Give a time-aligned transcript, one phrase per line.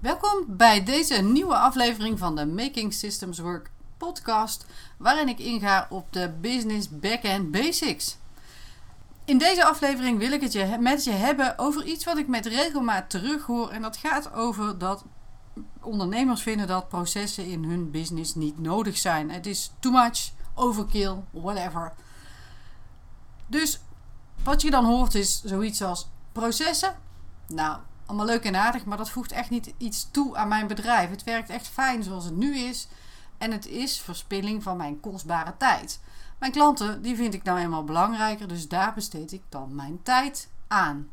[0.00, 6.12] Welkom bij deze nieuwe aflevering van de Making Systems Work podcast, waarin ik inga op
[6.12, 8.16] de business backend basics.
[9.24, 12.46] In deze aflevering wil ik het je, met je hebben over iets wat ik met
[12.46, 15.04] regelmaat terughoor en dat gaat over dat
[15.80, 19.30] ondernemers vinden dat processen in hun business niet nodig zijn.
[19.30, 21.92] Het is too much, overkill, whatever.
[23.46, 23.80] Dus
[24.44, 26.96] wat je dan hoort is zoiets als processen.
[27.46, 27.78] Nou,
[28.08, 31.10] allemaal leuk en aardig, maar dat voegt echt niet iets toe aan mijn bedrijf.
[31.10, 32.88] Het werkt echt fijn zoals het nu is.
[33.38, 36.00] En het is verspilling van mijn kostbare tijd.
[36.38, 40.48] Mijn klanten, die vind ik nou eenmaal belangrijker, dus daar besteed ik dan mijn tijd
[40.68, 41.08] aan.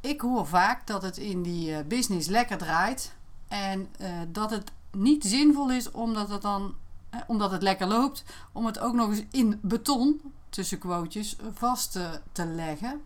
[0.00, 3.14] Ik hoor vaak dat het in die eh, business lekker draait
[3.48, 6.74] en uh, dat het niet zinvol is omdat het dan
[7.10, 11.98] eh, omdat het lekker loopt, om het ook nog eens in beton, tussen quotejes, vast
[12.32, 13.00] te leggen.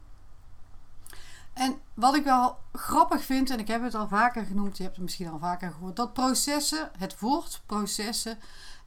[1.95, 5.05] Wat ik wel grappig vind, en ik heb het al vaker genoemd, je hebt het
[5.05, 8.38] misschien al vaker gehoord, dat processen, het woord processen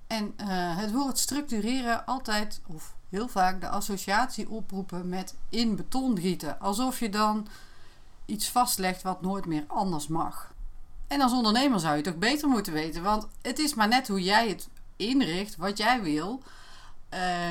[0.08, 6.20] en uh, het woord structureren altijd, of heel vaak, de associatie oproepen met in beton
[6.20, 6.59] gieten.
[6.59, 7.48] Alsof je dan
[8.26, 10.53] iets vastlegt wat nooit meer anders mag.
[11.08, 14.24] En als ondernemer zou je ook beter moeten weten, want het is maar net hoe
[14.24, 16.42] jij het inricht, wat jij wil.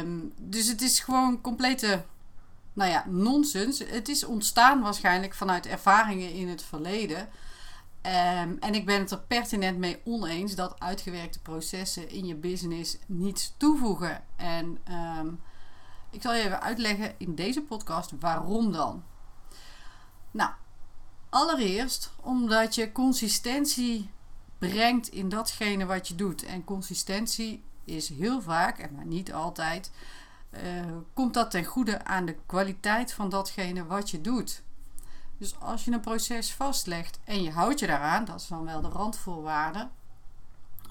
[0.01, 2.05] Um, dus het is gewoon complete
[2.77, 3.79] nou ja, nonsens.
[3.79, 7.19] Het is ontstaan waarschijnlijk vanuit ervaringen in het verleden.
[7.19, 12.97] Um, en ik ben het er pertinent mee oneens dat uitgewerkte processen in je business
[13.07, 14.25] niets toevoegen.
[14.37, 14.79] En
[15.19, 15.41] um,
[16.11, 19.05] ik zal je even uitleggen in deze podcast waarom dan.
[20.31, 20.51] Nou,
[21.29, 24.11] allereerst omdat je consistentie
[24.59, 26.45] brengt in datgene wat je doet.
[26.45, 29.91] En consistentie is heel vaak, en maar niet altijd,
[31.13, 34.63] komt dat ten goede aan de kwaliteit van datgene wat je doet.
[35.39, 38.81] Dus als je een proces vastlegt en je houdt je daaraan, dat is dan wel
[38.81, 39.89] de randvoorwaarde.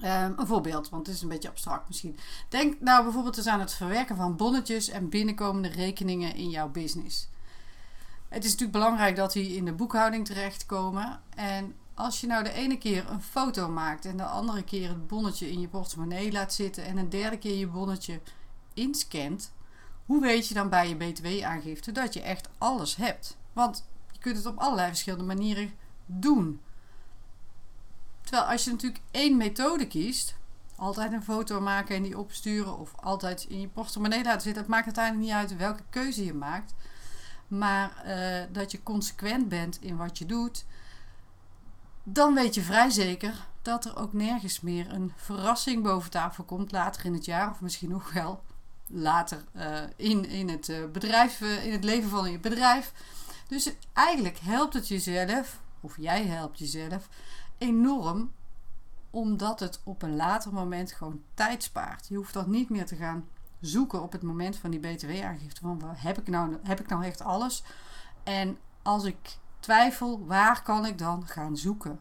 [0.02, 2.18] Um, een voorbeeld, want het is een beetje abstract misschien.
[2.48, 7.28] Denk nou bijvoorbeeld eens aan het verwerken van bonnetjes en binnenkomende rekeningen in jouw business.
[8.28, 11.20] Het is natuurlijk belangrijk dat die in de boekhouding terechtkomen.
[11.34, 15.06] En als je nou de ene keer een foto maakt en de andere keer het
[15.06, 18.20] bonnetje in je portemonnee laat zitten en een derde keer je bonnetje
[18.74, 19.52] inscant,
[20.06, 23.36] hoe weet je dan bij je BTW-aangifte dat je echt alles hebt?
[23.52, 25.72] Want je kunt het op allerlei verschillende manieren
[26.06, 26.60] doen.
[28.20, 30.36] Terwijl als je natuurlijk één methode kiest,
[30.76, 34.70] altijd een foto maken en die opsturen of altijd in je portemonnee laten zitten, het
[34.70, 36.74] maakt uiteindelijk niet uit welke keuze je maakt.
[37.48, 40.64] Maar uh, dat je consequent bent in wat je doet,
[42.02, 46.72] dan weet je vrij zeker dat er ook nergens meer een verrassing boven tafel komt
[46.72, 48.42] later in het jaar, of misschien nog wel
[48.88, 52.92] later uh, in, in het uh, bedrijf, uh, in het leven van je bedrijf.
[53.48, 57.08] Dus eigenlijk helpt het jezelf, of jij helpt jezelf,
[57.58, 58.32] enorm,
[59.10, 62.08] omdat het op een later moment gewoon tijd spaart.
[62.08, 63.28] Je hoeft dat niet meer te gaan
[63.60, 65.60] zoeken op het moment van die BTW-aangifte.
[65.60, 67.62] Van heb ik, nou, heb ik nou echt alles?
[68.22, 72.00] En als ik twijfel, waar kan ik dan gaan zoeken?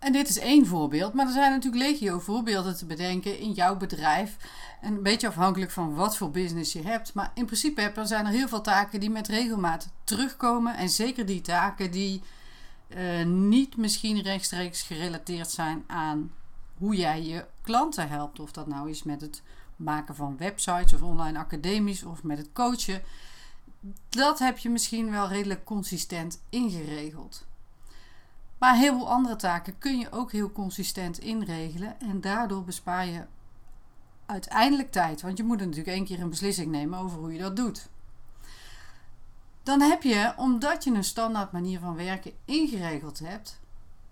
[0.00, 3.76] En dit is één voorbeeld, maar er zijn natuurlijk legio voorbeelden te bedenken in jouw
[3.76, 4.36] bedrijf.
[4.80, 7.14] En een beetje afhankelijk van wat voor business je hebt.
[7.14, 10.76] Maar in principe zijn er heel veel taken die met regelmaat terugkomen.
[10.76, 12.22] En zeker die taken die
[12.88, 16.32] uh, niet misschien rechtstreeks gerelateerd zijn aan
[16.78, 18.40] hoe jij je klanten helpt.
[18.40, 19.42] Of dat nou is met het
[19.76, 23.02] maken van websites of online academies of met het coachen
[24.08, 27.46] dat heb je misschien wel redelijk consistent ingeregeld.
[28.60, 33.24] Maar heel veel andere taken kun je ook heel consistent inregelen en daardoor bespaar je
[34.26, 37.56] uiteindelijk tijd, want je moet natuurlijk één keer een beslissing nemen over hoe je dat
[37.56, 37.88] doet.
[39.62, 43.60] Dan heb je, omdat je een standaard manier van werken ingeregeld hebt,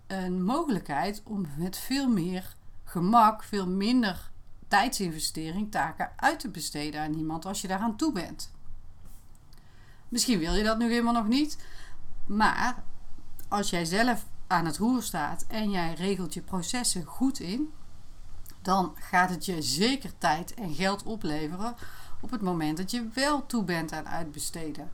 [0.07, 4.31] een mogelijkheid om met veel meer gemak, veel minder
[4.67, 8.51] tijdsinvestering taken uit te besteden aan iemand als je daaraan toe bent.
[10.07, 11.57] Misschien wil je dat nu helemaal nog niet.
[12.25, 12.83] Maar
[13.47, 17.73] als jij zelf aan het roer staat en jij regelt je processen goed in,
[18.61, 21.75] dan gaat het je zeker tijd en geld opleveren
[22.21, 24.91] op het moment dat je wel toe bent aan uitbesteden.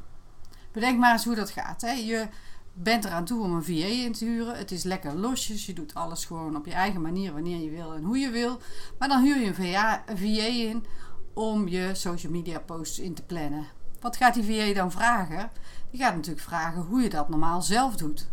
[0.71, 1.81] Bedenk maar eens hoe dat gaat.
[1.81, 1.91] Hè?
[1.91, 2.27] Je
[2.73, 4.57] bent eraan toe om een VA in te huren.
[4.57, 5.65] Het is lekker losjes.
[5.65, 8.59] Je doet alles gewoon op je eigen manier, wanneer je wil en hoe je wil.
[8.99, 10.85] Maar dan huur je een VA, een VA in
[11.33, 13.65] om je social media posts in te plannen.
[13.99, 15.51] Wat gaat die VA dan vragen?
[15.91, 18.27] Die gaat natuurlijk vragen hoe je dat normaal zelf doet.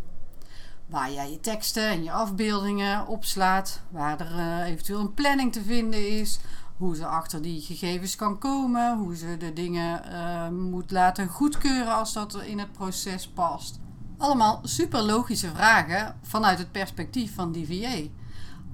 [0.92, 5.62] Waar jij je teksten en je afbeeldingen opslaat, waar er uh, eventueel een planning te
[5.62, 6.38] vinden is,
[6.76, 11.94] hoe ze achter die gegevens kan komen, hoe ze de dingen uh, moet laten goedkeuren
[11.94, 13.80] als dat in het proces past.
[14.18, 18.12] Allemaal super logische vragen vanuit het perspectief van die.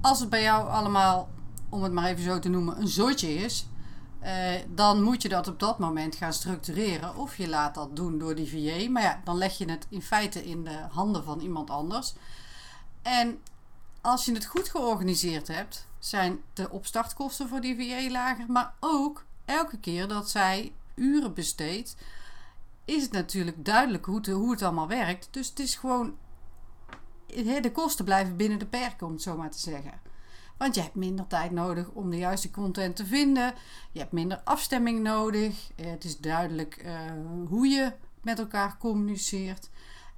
[0.00, 1.28] Als het bij jou allemaal,
[1.68, 3.66] om het maar even zo te noemen, een zootje is,
[4.20, 7.16] eh, dan moet je dat op dat moment gaan structureren.
[7.16, 8.90] Of je laat dat doen door die VA.
[8.90, 12.14] Maar ja, dan leg je het in feite in de handen van iemand anders.
[13.02, 13.42] En
[14.00, 18.44] als je het goed georganiseerd hebt, zijn de opstartkosten voor die VA lager.
[18.48, 21.96] Maar ook elke keer dat zij uren besteedt,
[22.84, 25.28] is het natuurlijk duidelijk hoe hoe het allemaal werkt.
[25.30, 26.16] Dus het is gewoon.
[27.62, 29.92] De kosten blijven binnen de perken, om het zo maar te zeggen.
[30.58, 33.54] Want je hebt minder tijd nodig om de juiste content te vinden.
[33.92, 35.70] Je hebt minder afstemming nodig.
[35.74, 37.00] Het is duidelijk uh,
[37.48, 39.70] hoe je met elkaar communiceert.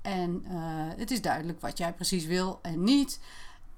[0.03, 0.53] En uh,
[0.97, 3.21] het is duidelijk wat jij precies wil en niet.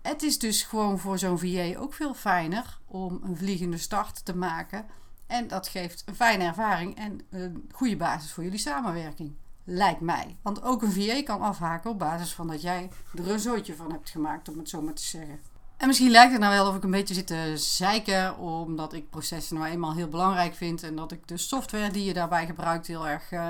[0.03, 4.37] Het is dus gewoon voor zo'n VA ook veel fijner om een vliegende start te
[4.37, 4.87] maken.
[5.26, 9.35] En dat geeft een fijne ervaring en een goede basis voor jullie samenwerking.
[9.65, 10.37] Lijkt mij.
[10.43, 13.93] Want ook een VA kan afhaken op basis van dat jij er een zootje van
[13.93, 15.52] hebt gemaakt, om het zo maar te zeggen.
[15.82, 19.11] En misschien lijkt het nou wel of ik een beetje zit te zeiken, omdat ik
[19.11, 20.82] processen nou eenmaal heel belangrijk vind.
[20.82, 23.49] En dat ik de software die je daarbij gebruikt heel erg uh,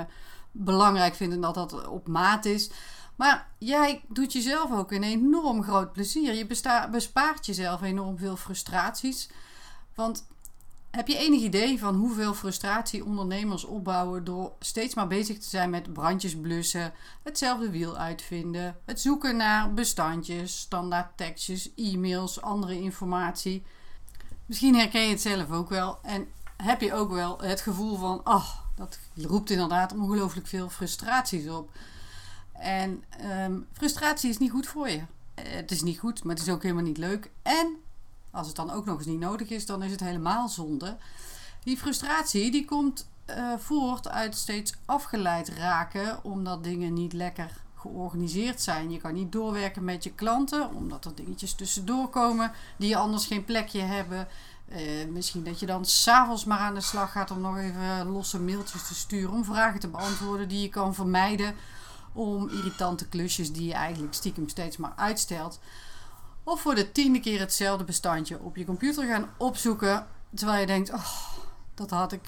[0.51, 2.69] belangrijk vind en dat dat op maat is.
[3.15, 6.33] Maar jij doet jezelf ook een enorm groot plezier.
[6.33, 6.45] Je
[6.91, 9.29] bespaart jezelf enorm veel frustraties.
[9.95, 10.27] Want
[10.95, 15.69] heb je enig idee van hoeveel frustratie ondernemers opbouwen door steeds maar bezig te zijn
[15.69, 16.93] met brandjes blussen,
[17.23, 23.63] hetzelfde wiel uitvinden, het zoeken naar bestandjes, standaard tekstjes, e-mails, andere informatie?
[24.45, 28.23] Misschien herken je het zelf ook wel en heb je ook wel het gevoel van,
[28.23, 31.69] ach, dat roept inderdaad ongelooflijk veel frustraties op.
[32.51, 35.01] En ehm, frustratie is niet goed voor je.
[35.41, 37.31] Het is niet goed, maar het is ook helemaal niet leuk.
[37.41, 37.77] En
[38.33, 40.97] als het dan ook nog eens niet nodig is, dan is het helemaal zonde.
[41.63, 48.61] Die frustratie die komt uh, voort uit steeds afgeleid raken, omdat dingen niet lekker georganiseerd
[48.61, 48.91] zijn.
[48.91, 53.45] Je kan niet doorwerken met je klanten, omdat er dingetjes tussendoor komen die anders geen
[53.45, 54.27] plekje hebben.
[54.67, 58.39] Uh, misschien dat je dan s'avonds maar aan de slag gaat om nog even losse
[58.39, 61.55] mailtjes te sturen, om vragen te beantwoorden die je kan vermijden,
[62.13, 65.59] om irritante klusjes die je eigenlijk stiekem steeds maar uitstelt.
[66.43, 70.07] Of voor de tiende keer hetzelfde bestandje op je computer gaan opzoeken.
[70.35, 71.33] Terwijl je denkt, oh,
[71.73, 72.21] dat had ik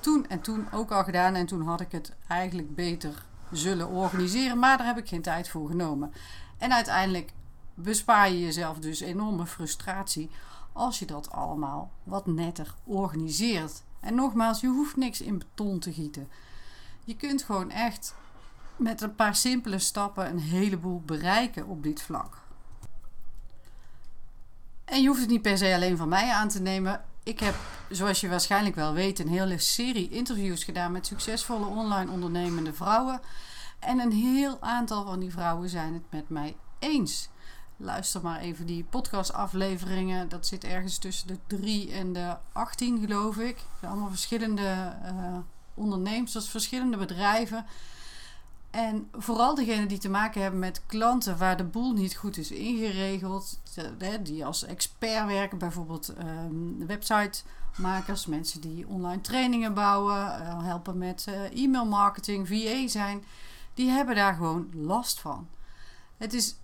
[0.00, 1.34] toen en toen ook al gedaan.
[1.34, 4.58] En toen had ik het eigenlijk beter zullen organiseren.
[4.58, 6.12] Maar daar heb ik geen tijd voor genomen.
[6.58, 7.32] En uiteindelijk
[7.74, 10.30] bespaar je jezelf dus enorme frustratie
[10.72, 13.82] als je dat allemaal wat netter organiseert.
[14.00, 16.28] En nogmaals, je hoeft niks in beton te gieten.
[17.04, 18.14] Je kunt gewoon echt
[18.76, 22.40] met een paar simpele stappen een heleboel bereiken op dit vlak.
[24.92, 27.04] En je hoeft het niet per se alleen van mij aan te nemen.
[27.22, 27.54] Ik heb,
[27.90, 33.20] zoals je waarschijnlijk wel weet, een hele serie interviews gedaan met succesvolle online ondernemende vrouwen.
[33.78, 37.28] En een heel aantal van die vrouwen zijn het met mij eens.
[37.76, 40.28] Luister maar even die podcastafleveringen.
[40.28, 43.56] Dat zit ergens tussen de 3 en de 18, geloof ik.
[43.82, 45.38] Allemaal verschillende uh,
[45.74, 47.66] ondernemers, verschillende bedrijven.
[48.72, 52.50] En vooral degenen die te maken hebben met klanten waar de boel niet goed is
[52.50, 53.60] ingeregeld,
[54.22, 61.26] die als expert werken, bijvoorbeeld ehm, websitemakers, mensen die online trainingen bouwen, eh, helpen met
[61.28, 63.24] uh, e-mail marketing, VA zijn,
[63.74, 65.48] die hebben daar gewoon last van.
[66.16, 66.56] Het is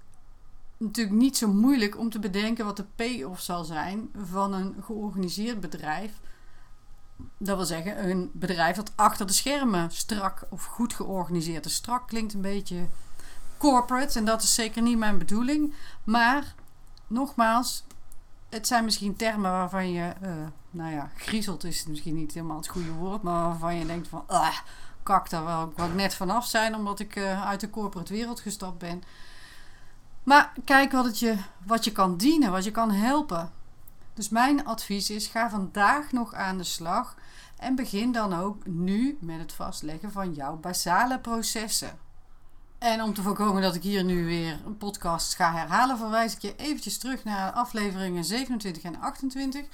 [0.76, 5.60] natuurlijk niet zo moeilijk om te bedenken wat de payoff zal zijn van een georganiseerd
[5.60, 6.12] bedrijf
[7.38, 11.74] dat wil zeggen, een bedrijf dat achter de schermen strak of goed georganiseerd is.
[11.74, 12.86] Strak klinkt een beetje
[13.56, 15.74] corporate en dat is zeker niet mijn bedoeling.
[16.04, 16.54] Maar
[17.06, 17.84] nogmaals,
[18.48, 20.30] het zijn misschien termen waarvan je, uh,
[20.70, 24.24] nou ja, griezelt is misschien niet helemaal het goede woord, maar waarvan je denkt van,
[24.26, 24.56] ah,
[25.02, 28.78] kak, daar wil ik net vanaf zijn omdat ik uh, uit de corporate wereld gestapt
[28.78, 29.02] ben.
[30.22, 33.52] Maar kijk wat, het je, wat je kan dienen, wat je kan helpen.
[34.18, 37.14] Dus mijn advies is: ga vandaag nog aan de slag
[37.56, 41.98] en begin dan ook nu met het vastleggen van jouw basale processen.
[42.78, 46.40] En om te voorkomen dat ik hier nu weer een podcast ga herhalen, verwijs ik
[46.42, 49.64] je eventjes terug naar afleveringen 27 en 28.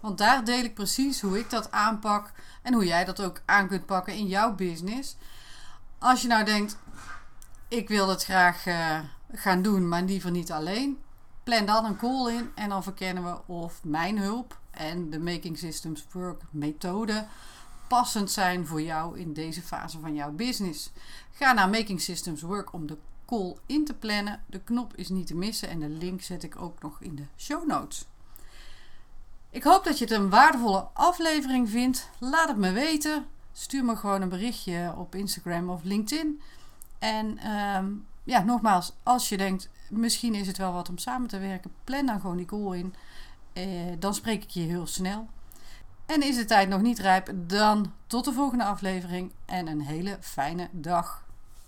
[0.00, 2.32] Want daar deel ik precies hoe ik dat aanpak
[2.62, 5.16] en hoe jij dat ook aan kunt pakken in jouw business.
[5.98, 6.76] Als je nou denkt,
[7.68, 8.98] ik wil dat graag uh,
[9.32, 10.98] gaan doen, maar liever niet alleen.
[11.42, 15.58] Plan dan een call in en dan verkennen we of mijn hulp en de Making
[15.58, 17.26] Systems Work methode
[17.88, 20.90] passend zijn voor jou in deze fase van jouw business.
[21.30, 22.96] Ga naar Making Systems Work om de
[23.26, 24.42] call in te plannen.
[24.46, 27.26] De knop is niet te missen en de link zet ik ook nog in de
[27.36, 28.06] show notes.
[29.50, 32.10] Ik hoop dat je het een waardevolle aflevering vindt.
[32.18, 33.26] Laat het me weten.
[33.52, 36.40] Stuur me gewoon een berichtje op Instagram of LinkedIn.
[36.98, 37.90] En ehm,
[38.24, 42.06] ja, nogmaals, als je denkt, misschien is het wel wat om samen te werken, plan
[42.06, 42.94] dan gewoon die call in.
[43.52, 43.64] Eh,
[43.98, 45.28] dan spreek ik je heel snel.
[46.06, 50.16] En is de tijd nog niet rijp, dan tot de volgende aflevering en een hele
[50.20, 51.24] fijne dag.